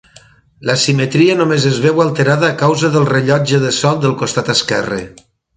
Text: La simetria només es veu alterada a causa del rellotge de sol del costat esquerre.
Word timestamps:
La 0.69 0.75
simetria 0.83 1.35
només 1.41 1.67
es 1.73 1.77
veu 1.83 2.01
alterada 2.07 2.49
a 2.49 2.57
causa 2.63 2.91
del 2.97 3.07
rellotge 3.13 3.63
de 3.67 3.77
sol 3.81 4.03
del 4.07 4.19
costat 4.23 4.55
esquerre. 4.59 5.03